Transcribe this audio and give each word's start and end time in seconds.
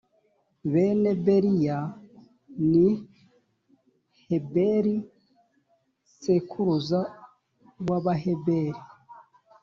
bene 0.71 1.11
beriya 1.25 1.77
ni 2.71 2.87
heberi 4.27 4.95
sekuruza 6.21 6.99
w’abaheberi, 7.87 8.81